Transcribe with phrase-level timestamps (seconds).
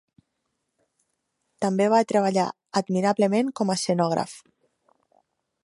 [1.65, 2.47] També va treballar
[2.81, 4.35] admirablement com a escenògraf.